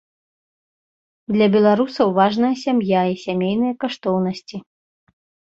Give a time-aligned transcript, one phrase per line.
[1.35, 4.57] Для беларусаў важная сям'я і сямейныя каштоўнасці.